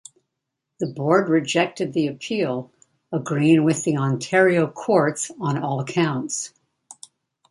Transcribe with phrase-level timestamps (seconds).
[0.79, 2.71] The Board rejected the appeal,
[3.11, 6.53] agreeing with the Ontario courts on all counts.